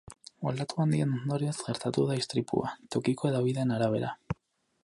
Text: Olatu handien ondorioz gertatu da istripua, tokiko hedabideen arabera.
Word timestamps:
Olatu 0.51 0.79
handien 0.83 1.11
ondorioz 1.17 1.53
gertatu 1.67 2.07
da 2.13 2.17
istripua, 2.23 2.75
tokiko 2.97 3.31
hedabideen 3.33 3.75
arabera. 3.77 4.15